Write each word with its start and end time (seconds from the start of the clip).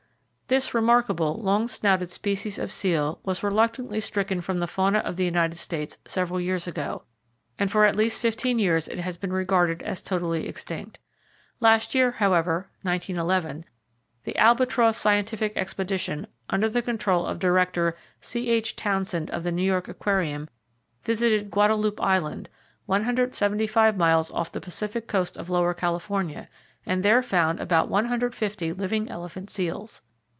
—This 0.51 0.73
remarkable 0.73 1.41
long 1.41 1.69
snouted 1.69 2.09
species 2.09 2.59
of 2.59 2.73
seal 2.73 3.21
was 3.23 3.41
reluctantly 3.41 4.01
stricken 4.01 4.41
from 4.41 4.59
the 4.59 4.67
fauna 4.67 4.99
of 4.99 5.15
the 5.15 5.23
United 5.23 5.55
States 5.55 5.97
several 6.03 6.41
years 6.41 6.67
ago, 6.67 7.03
and 7.57 7.71
for 7.71 7.85
at 7.85 7.95
least 7.95 8.19
fifteen 8.19 8.59
years 8.59 8.89
it 8.89 8.99
has 8.99 9.15
been 9.15 9.31
regarded 9.31 9.81
as 9.83 10.01
totally 10.01 10.49
extinct. 10.49 10.99
Last 11.61 11.95
year, 11.95 12.11
however 12.11 12.67
(1911), 12.81 13.63
the 14.25 14.35
Albatross 14.35 14.97
scientific 14.97 15.55
expedition, 15.55 16.27
under 16.49 16.67
the 16.67 16.81
control 16.81 17.25
of 17.25 17.39
Director 17.39 17.95
C.H. 18.19 18.75
Townsend 18.75 19.29
of 19.31 19.43
the 19.43 19.53
New 19.53 19.63
York 19.63 19.87
Aquarium, 19.87 20.49
visited 21.05 21.49
Guadalupe 21.49 22.01
Island, 22.03 22.49
175 22.87 23.95
miles 23.95 24.29
off 24.31 24.51
the 24.51 24.59
Pacific 24.59 25.07
coast 25.07 25.37
of 25.37 25.49
Lower 25.49 25.73
California 25.73 26.49
and 26.85 27.03
there 27.03 27.23
found 27.23 27.61
about 27.61 27.87
150 27.87 28.73
living 28.73 29.07
elephant 29.09 29.49
seals. 29.49 30.01